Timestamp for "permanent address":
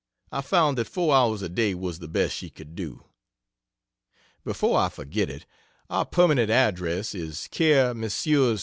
6.05-7.13